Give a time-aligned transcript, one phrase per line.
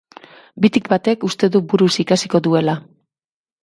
[0.65, 2.81] Bitik batek uste du buruz ikasiko duela.